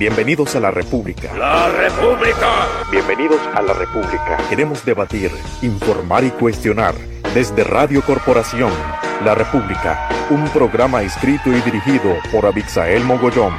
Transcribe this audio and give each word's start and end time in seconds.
Bienvenidos 0.00 0.56
a 0.56 0.60
la 0.60 0.70
República. 0.70 1.30
¡La 1.36 1.68
República! 1.68 2.66
Bienvenidos 2.90 3.38
a 3.54 3.60
la 3.60 3.74
República. 3.74 4.38
Queremos 4.48 4.82
debatir, 4.82 5.30
informar 5.60 6.24
y 6.24 6.30
cuestionar 6.30 6.94
desde 7.34 7.64
Radio 7.64 8.00
Corporación. 8.00 8.72
La 9.26 9.34
República, 9.34 10.08
un 10.30 10.48
programa 10.48 11.02
escrito 11.02 11.50
y 11.50 11.60
dirigido 11.60 12.16
por 12.32 12.46
Abixael 12.46 13.04
Mogollón. 13.04 13.52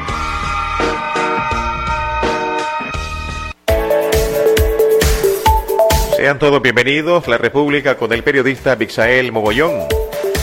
Sean 6.18 6.40
todos 6.40 6.60
bienvenidos 6.60 7.28
a 7.28 7.30
La 7.30 7.38
República 7.38 7.98
con 7.98 8.12
el 8.14 8.24
periodista 8.24 8.72
Abixael 8.72 9.32
Mogollón. 9.32 9.88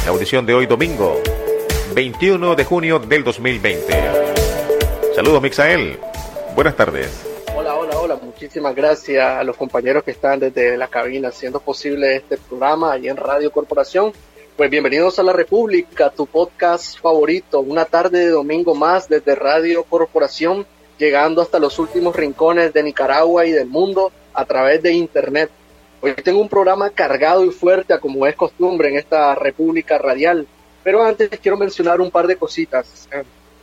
La 0.05 0.13
audición 0.13 0.47
de 0.47 0.55
hoy 0.55 0.67
domingo, 0.67 1.21
21 1.97 2.55
de 2.55 2.65
junio 2.65 3.01
del 3.01 3.25
2020. 3.25 4.28
Saludos, 5.19 5.43
Mixael. 5.43 5.99
Buenas 6.55 6.77
tardes. 6.77 7.09
Hola, 7.57 7.75
hola, 7.75 7.99
hola. 7.99 8.21
Muchísimas 8.23 8.73
gracias 8.73 9.27
a 9.27 9.43
los 9.43 9.57
compañeros 9.57 10.05
que 10.05 10.13
están 10.13 10.39
desde 10.39 10.77
la 10.77 10.87
cabina 10.87 11.31
haciendo 11.31 11.59
posible 11.59 12.15
este 12.15 12.37
programa 12.37 12.93
ahí 12.93 13.09
en 13.09 13.17
Radio 13.17 13.51
Corporación. 13.51 14.13
Pues 14.57 14.71
bienvenidos 14.71 15.19
a 15.19 15.25
La 15.25 15.33
República, 15.33 16.11
tu 16.11 16.27
podcast 16.27 17.01
favorito. 17.01 17.59
Una 17.59 17.85
tarde 17.85 18.21
de 18.21 18.29
domingo 18.29 18.77
más 18.77 19.09
desde 19.09 19.35
Radio 19.35 19.83
Corporación, 19.83 20.65
llegando 20.99 21.43
hasta 21.43 21.59
los 21.59 21.81
últimos 21.81 22.15
rincones 22.15 22.73
de 22.73 22.85
Nicaragua 22.85 23.45
y 23.45 23.51
del 23.51 23.67
mundo 23.67 24.13
a 24.33 24.45
través 24.45 24.85
de 24.85 24.93
Internet. 24.93 25.51
Hoy 26.01 26.15
tengo 26.15 26.41
un 26.41 26.49
programa 26.49 26.91
cargado 26.91 27.45
y 27.45 27.51
fuerte, 27.51 27.99
como 27.99 28.25
es 28.25 28.37
costumbre 28.37 28.91
en 28.91 28.99
esta 28.99 29.35
República 29.35 29.99
Radial. 29.99 30.47
Pero 30.85 31.03
antes 31.03 31.29
quiero 31.43 31.57
mencionar 31.57 32.01
un 32.01 32.13
par 32.13 32.29
de 32.29 32.37
cositas 32.37 33.09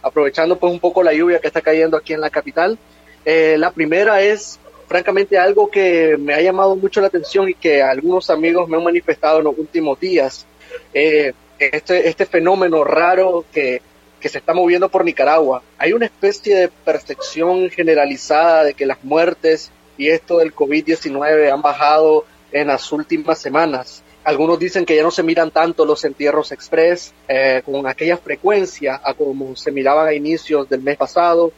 aprovechando 0.05 0.57
pues 0.57 0.71
un 0.71 0.79
poco 0.79 1.01
la 1.01 1.13
lluvia 1.13 1.39
que 1.39 1.47
está 1.47 1.61
cayendo 1.61 1.97
aquí 1.97 2.13
en 2.13 2.21
la 2.21 2.29
capital. 2.29 2.77
Eh, 3.25 3.55
la 3.57 3.71
primera 3.71 4.21
es 4.21 4.59
francamente 4.87 5.37
algo 5.39 5.71
que 5.71 6.15
me 6.19 6.35
ha 6.35 6.41
llamado 6.41 6.75
mucho 6.75 7.01
la 7.01 7.07
atención 7.07 7.49
y 7.49 7.55
que 7.55 7.81
algunos 7.81 8.29
amigos 8.29 8.69
me 8.69 8.77
han 8.77 8.83
manifestado 8.83 9.39
en 9.39 9.45
los 9.45 9.57
últimos 9.57 9.99
días. 9.99 10.45
Eh, 10.93 11.33
este, 11.57 12.07
este 12.07 12.25
fenómeno 12.27 12.83
raro 12.83 13.45
que, 13.51 13.81
que 14.19 14.29
se 14.29 14.37
está 14.37 14.53
moviendo 14.53 14.89
por 14.89 15.03
Nicaragua. 15.03 15.63
Hay 15.79 15.93
una 15.93 16.05
especie 16.05 16.55
de 16.55 16.67
percepción 16.67 17.71
generalizada 17.71 18.63
de 18.63 18.75
que 18.75 18.85
las 18.85 19.03
muertes 19.03 19.71
y 19.97 20.09
esto 20.09 20.37
del 20.37 20.53
COVID-19 20.53 21.51
han 21.51 21.61
bajado 21.63 22.25
en 22.51 22.67
las 22.67 22.91
últimas 22.91 23.39
semanas. 23.39 24.03
Algunos 24.25 24.57
dicen 24.57 24.85
que 24.85 24.95
ya 24.95 25.03
no 25.03 25.11
se 25.11 25.21
miran 25.21 25.51
tanto 25.51 25.85
los 25.85 26.03
entierros 26.03 26.51
express 26.51 27.13
eh, 27.27 27.61
con 27.63 27.85
aquella 27.85 28.17
frecuencia 28.17 28.99
a 29.03 29.13
como 29.13 29.55
se 29.55 29.71
miraban 29.71 30.07
a 30.07 30.13
inicios 30.13 30.67
del 30.67 30.81
mes 30.81 30.97
pasado. 30.97 31.51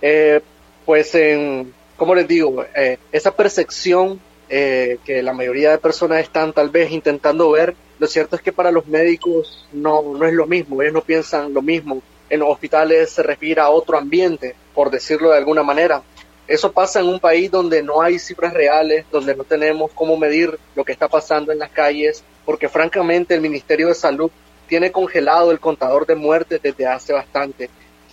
Eh, 0.00 0.40
pues, 0.86 1.14
en, 1.14 1.74
¿cómo 1.98 2.14
les 2.14 2.26
digo? 2.26 2.64
Eh, 2.74 2.98
esa 3.12 3.36
percepción 3.36 4.18
que 4.46 5.20
la 5.24 5.32
mayoría 5.32 5.72
de 5.72 5.78
personas 5.78 6.20
están 6.20 6.52
tal 6.52 6.68
vez 6.68 6.92
intentando 6.92 7.50
ver, 7.50 7.74
lo 7.98 8.06
cierto 8.06 8.36
es 8.36 8.42
que 8.42 8.52
para 8.52 8.70
los 8.70 8.86
médicos 8.86 9.66
no, 9.72 10.14
no 10.16 10.24
es 10.26 10.32
lo 10.32 10.46
mismo, 10.46 10.80
ellos 10.80 10.94
no 10.94 11.00
piensan 11.00 11.52
lo 11.52 11.60
mismo. 11.60 12.02
En 12.30 12.38
los 12.38 12.50
hospitales 12.50 13.10
se 13.10 13.24
respira 13.24 13.64
a 13.64 13.70
otro 13.70 13.98
ambiente, 13.98 14.54
por 14.72 14.90
decirlo 14.90 15.30
de 15.30 15.38
alguna 15.38 15.64
manera. 15.64 16.02
Eso 16.46 16.72
pasa 16.72 17.00
en 17.00 17.08
un 17.08 17.20
país 17.20 17.50
donde 17.50 17.82
no 17.82 18.02
hay 18.02 18.18
cifras 18.18 18.52
reales, 18.52 19.06
donde 19.10 19.34
no 19.34 19.44
tenemos 19.44 19.90
cómo 19.94 20.16
medir 20.16 20.58
lo 20.74 20.84
que 20.84 20.92
está 20.92 21.08
pasando 21.08 21.52
en 21.52 21.58
las 21.58 21.70
calles, 21.70 22.22
porque 22.44 22.68
francamente 22.68 23.34
el 23.34 23.40
Ministerio 23.40 23.88
de 23.88 23.94
Salud 23.94 24.30
tiene 24.68 24.92
congelado 24.92 25.50
el 25.50 25.60
contador 25.60 26.06
de 26.06 26.14
muertes 26.14 26.60
desde 26.62 26.86
hace 26.86 27.14
bastante. 27.14 27.70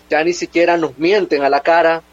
Ya 0.09 0.23
ni 0.23 0.33
siquiera 0.33 0.77
nos 0.77 0.97
mienten 0.97 1.43
a 1.43 1.49
la 1.49 1.59
cara, 1.59 2.03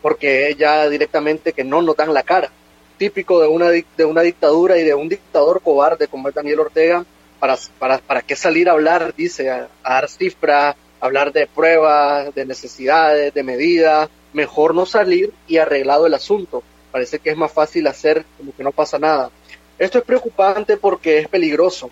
porque 0.00 0.54
ya 0.58 0.88
directamente 0.88 1.52
que 1.52 1.64
no 1.64 1.82
nos 1.82 1.96
dan 1.96 2.14
la 2.14 2.22
cara. 2.22 2.50
Típico 2.96 3.40
de 3.40 3.48
una, 3.48 3.68
de 3.68 4.04
una 4.04 4.22
dictadura 4.22 4.78
y 4.78 4.84
de 4.84 4.94
un 4.94 5.08
dictador 5.08 5.60
cobarde 5.60 6.08
como 6.08 6.28
es 6.28 6.34
Daniel 6.34 6.60
Ortega, 6.60 7.04
para, 7.38 7.56
para, 7.78 7.98
para 7.98 8.22
qué 8.22 8.34
salir 8.34 8.68
a 8.68 8.72
hablar, 8.72 9.14
dice, 9.14 9.50
a, 9.50 9.68
a 9.82 9.94
dar 9.94 10.08
cifras, 10.08 10.76
hablar 11.00 11.32
de 11.32 11.46
pruebas, 11.46 12.34
de 12.34 12.44
necesidades, 12.46 13.32
de 13.32 13.42
medidas, 13.42 14.08
mejor 14.32 14.74
no 14.74 14.86
salir 14.86 15.32
y 15.46 15.58
arreglado 15.58 16.06
el 16.06 16.14
asunto. 16.14 16.62
Parece 16.90 17.18
que 17.18 17.30
es 17.30 17.36
más 17.36 17.52
fácil 17.52 17.86
hacer 17.86 18.24
como 18.36 18.54
que 18.54 18.62
no 18.62 18.72
pasa 18.72 18.98
nada. 18.98 19.30
Esto 19.78 19.98
es 19.98 20.04
preocupante 20.04 20.76
porque 20.76 21.18
es 21.18 21.28
peligroso 21.28 21.90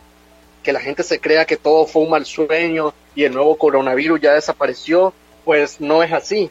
que 0.63 0.73
la 0.73 0.81
gente 0.81 1.05
se 1.05 1.21
crea 1.21 1.45
que 1.45 1.57
todo 1.57 1.87
fue 1.87 2.03
un 2.03 2.11
mal 2.11 2.27
sueño 2.27 2.93
y 3.15 3.23
el 3.23 3.33
nuevo 3.33 3.57
coronavirus 3.57 4.21
ya 4.21 4.35
desapareció, 4.35 5.13
pues 5.45 5.81
no 5.81 6.03
es 6.03 6.13
así. 6.13 6.51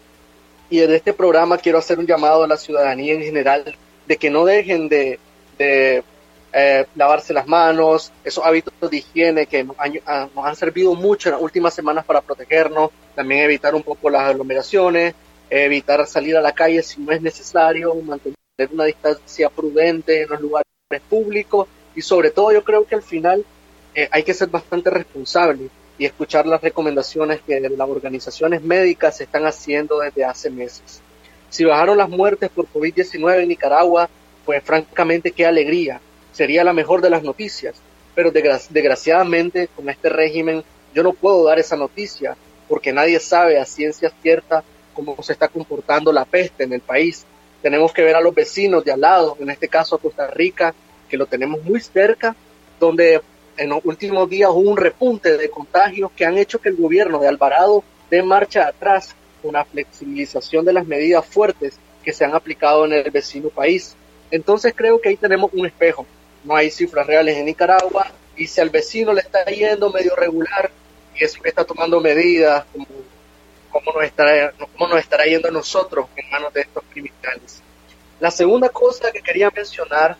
Y 0.69 0.81
en 0.81 0.93
este 0.93 1.11
programa 1.11 1.57
quiero 1.57 1.79
hacer 1.79 1.99
un 1.99 2.07
llamado 2.07 2.45
a 2.45 2.47
la 2.47 2.55
ciudadanía 2.55 3.13
en 3.13 3.21
general 3.23 3.75
de 4.07 4.17
que 4.17 4.29
no 4.29 4.45
dejen 4.45 4.87
de, 4.87 5.19
eh, 5.59 6.85
lavarse 6.95 7.33
las 7.33 7.45
manos, 7.45 8.13
esos 8.23 8.45
hábitos 8.45 8.73
de 8.89 8.97
higiene 8.97 9.47
que 9.47 9.67
ah, 10.05 10.29
nos 10.33 10.45
han 10.45 10.55
servido 10.55 10.95
mucho 10.95 11.27
en 11.27 11.33
las 11.33 11.41
últimas 11.41 11.73
semanas 11.73 12.05
para 12.05 12.21
protegernos, 12.21 12.91
también 13.15 13.41
evitar 13.41 13.75
un 13.75 13.83
poco 13.83 14.09
las 14.09 14.21
aglomeraciones, 14.21 15.13
evitar 15.49 16.05
salir 16.07 16.35
a 16.37 16.41
la 16.41 16.53
calle 16.53 16.81
si 16.81 17.01
no 17.01 17.11
es 17.11 17.21
necesario, 17.21 17.93
mantener 17.95 18.35
una 18.71 18.85
distancia 18.85 19.49
prudente 19.49 20.23
en 20.23 20.29
los 20.29 20.41
lugares 20.41 20.67
públicos 21.09 21.67
y 21.95 22.01
sobre 22.01 22.31
todo 22.31 22.51
yo 22.51 22.63
creo 22.63 22.85
que 22.85 22.95
al 22.95 23.03
final 23.03 23.45
eh, 23.93 24.07
hay 24.11 24.23
que 24.23 24.33
ser 24.33 24.49
bastante 24.49 24.89
responsable 24.89 25.69
y 25.97 26.05
escuchar 26.05 26.45
las 26.45 26.61
recomendaciones 26.61 27.41
que 27.41 27.59
las 27.59 27.89
organizaciones 27.89 28.61
médicas 28.61 29.21
están 29.21 29.45
haciendo 29.45 29.99
desde 29.99 30.25
hace 30.25 30.49
meses. 30.49 31.01
Si 31.49 31.63
bajaron 31.63 31.97
las 31.97 32.09
muertes 32.09 32.49
por 32.49 32.67
COVID-19 32.67 33.43
en 33.43 33.49
Nicaragua, 33.49 34.09
pues 34.43 34.61
francamente 34.63 35.31
qué 35.31 35.45
alegría, 35.45 36.01
sería 36.33 36.65
la 36.65 36.73
mejor 36.73 37.01
de 37.01 37.09
las 37.09 37.23
noticias, 37.23 37.75
pero 38.13 38.31
desgraciadamente 38.31 39.69
con 39.73 39.89
este 39.89 40.09
régimen 40.09 40.63
yo 40.93 41.03
no 41.03 41.13
puedo 41.13 41.45
dar 41.45 41.59
esa 41.59 41.77
noticia 41.77 42.35
porque 42.67 42.91
nadie 42.91 43.19
sabe 43.19 43.59
a 43.59 43.65
ciencia 43.65 44.11
cierta 44.21 44.63
cómo 44.95 45.15
se 45.21 45.33
está 45.33 45.47
comportando 45.47 46.11
la 46.11 46.25
peste 46.25 46.63
en 46.63 46.73
el 46.73 46.81
país. 46.81 47.25
Tenemos 47.61 47.93
que 47.93 48.03
ver 48.03 48.15
a 48.15 48.21
los 48.21 48.33
vecinos 48.33 48.83
de 48.83 48.91
al 48.91 49.01
lado, 49.01 49.37
en 49.39 49.49
este 49.49 49.67
caso 49.67 49.95
a 49.95 49.99
Costa 49.99 50.27
Rica, 50.27 50.73
que 51.09 51.17
lo 51.17 51.25
tenemos 51.25 51.63
muy 51.63 51.79
cerca, 51.79 52.35
donde 52.79 53.21
en 53.57 53.69
los 53.69 53.83
últimos 53.85 54.29
días 54.29 54.49
hubo 54.51 54.69
un 54.69 54.77
repunte 54.77 55.37
de 55.37 55.49
contagios 55.49 56.11
que 56.15 56.25
han 56.25 56.37
hecho 56.37 56.59
que 56.59 56.69
el 56.69 56.75
gobierno 56.75 57.19
de 57.19 57.27
Alvarado 57.27 57.83
dé 58.09 58.23
marcha 58.23 58.67
atrás 58.67 59.15
la 59.51 59.65
flexibilización 59.65 60.65
de 60.65 60.73
las 60.73 60.85
medidas 60.85 61.25
fuertes 61.25 61.77
que 62.03 62.13
se 62.13 62.25
han 62.25 62.35
aplicado 62.35 62.85
en 62.85 62.93
el 62.93 63.11
vecino 63.11 63.49
país. 63.49 63.95
Entonces 64.31 64.73
creo 64.75 64.99
que 64.99 65.09
ahí 65.09 65.17
tenemos 65.17 65.51
un 65.53 65.65
espejo. 65.65 66.05
No 66.43 66.55
hay 66.55 66.69
cifras 66.69 67.07
reales 67.07 67.37
en 67.37 67.45
Nicaragua 67.45 68.11
y 68.35 68.47
si 68.47 68.61
al 68.61 68.69
vecino 68.69 69.13
le 69.13 69.21
está 69.21 69.45
yendo 69.45 69.91
medio 69.91 70.15
regular 70.15 70.71
y 71.15 71.23
eso 71.23 71.41
que 71.41 71.49
está 71.49 71.63
tomando 71.63 71.99
medidas 72.01 72.65
como 72.71 72.85
cómo 73.75 73.91
nos 73.91 74.05
estará, 74.05 74.53
cómo 74.77 74.87
nos 74.87 74.99
estará 74.99 75.25
yendo 75.25 75.49
a 75.49 75.51
nosotros 75.51 76.07
en 76.15 76.29
manos 76.29 76.53
de 76.53 76.61
estos 76.61 76.81
criminales. 76.93 77.61
La 78.21 78.31
segunda 78.31 78.69
cosa 78.69 79.11
que 79.11 79.21
quería 79.21 79.51
mencionar, 79.53 80.15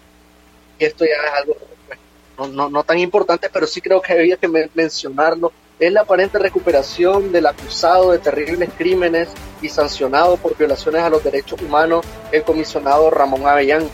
y 0.78 0.84
esto 0.84 1.06
ya 1.06 1.14
es 1.14 1.42
algo 1.42 1.56
pues, 1.88 2.50
no, 2.52 2.84
tan 2.84 3.00
importante, 3.00 3.50
pero 3.50 3.66
sí 3.66 3.80
creo 3.80 4.02
que 4.02 4.12
había 4.12 4.36
que 4.36 4.50
mencionarlo, 4.74 5.54
es 5.80 5.90
la 5.90 6.02
aparente 6.02 6.38
recuperación 6.38 7.32
del 7.32 7.46
acusado 7.46 8.12
de 8.12 8.20
terribles 8.20 8.70
crímenes 8.78 9.30
y 9.62 9.70
sancionado 9.70 10.36
por 10.36 10.58
violaciones 10.58 11.02
a 11.02 11.10
los 11.10 11.24
derechos 11.24 11.62
humanos, 11.62 12.06
el 12.34 12.44
comisionado 12.44 13.10
Ramón 13.10 13.48
Avellán. 13.48 13.88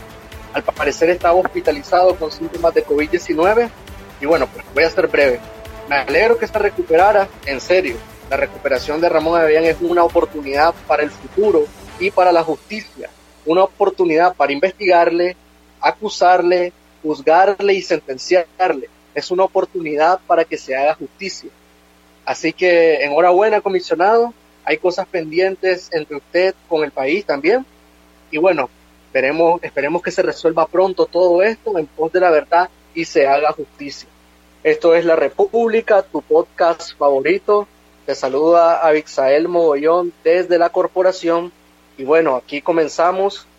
Al 0.54 0.64
parecer 0.64 1.10
estaba 1.10 1.34
hospitalizado 1.34 2.16
con 2.16 2.32
síntomas 2.32 2.74
de 2.74 2.84
COVID-19 2.84 3.70
y 4.20 4.26
bueno, 4.26 4.48
pues 4.52 4.64
voy 4.74 4.82
a 4.82 4.90
ser 4.90 5.06
breve. 5.06 5.38
Me 5.88 5.96
alegro 5.96 6.36
que 6.36 6.48
se 6.48 6.58
recuperara, 6.58 7.28
en 7.46 7.60
serio, 7.60 7.96
la 8.32 8.38
recuperación 8.38 8.98
de 8.98 9.10
Ramón 9.10 9.38
Avellán 9.38 9.64
es 9.64 9.76
una 9.82 10.04
oportunidad 10.04 10.74
para 10.86 11.02
el 11.02 11.10
futuro 11.10 11.66
y 12.00 12.10
para 12.10 12.32
la 12.32 12.42
justicia, 12.42 13.10
una 13.44 13.64
oportunidad 13.64 14.34
para 14.34 14.54
investigarle, 14.54 15.36
acusarle, 15.78 16.72
juzgarle 17.02 17.74
y 17.74 17.82
sentenciarle. 17.82 18.88
Es 19.14 19.30
una 19.30 19.44
oportunidad 19.44 20.18
para 20.26 20.46
que 20.46 20.56
se 20.56 20.74
haga 20.74 20.94
justicia. 20.94 21.50
Así 22.24 22.54
que 22.54 23.04
enhorabuena, 23.04 23.60
comisionado. 23.60 24.32
Hay 24.64 24.78
cosas 24.78 25.06
pendientes 25.06 25.90
entre 25.92 26.16
usted 26.16 26.54
con 26.70 26.84
el 26.84 26.90
país 26.90 27.26
también. 27.26 27.66
Y 28.30 28.38
bueno, 28.38 28.70
esperemos, 29.08 29.62
esperemos 29.62 30.00
que 30.00 30.10
se 30.10 30.22
resuelva 30.22 30.66
pronto 30.66 31.04
todo 31.04 31.42
esto 31.42 31.76
en 31.76 31.86
pos 31.86 32.10
de 32.10 32.20
la 32.20 32.30
verdad 32.30 32.70
y 32.94 33.04
se 33.04 33.26
haga 33.26 33.52
justicia. 33.52 34.08
Esto 34.62 34.94
es 34.94 35.04
La 35.04 35.16
República, 35.16 36.00
tu 36.00 36.22
podcast 36.22 36.96
favorito. 36.96 37.68
Te 38.06 38.16
saluda 38.16 38.80
Abixael 38.80 39.46
Mogollón 39.46 40.12
desde 40.24 40.58
la 40.58 40.70
corporación. 40.70 41.52
Y 41.96 42.04
bueno, 42.04 42.34
aquí 42.34 42.60
comenzamos 42.60 43.46